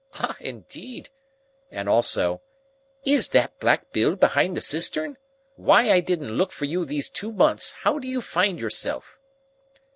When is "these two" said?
6.85-7.31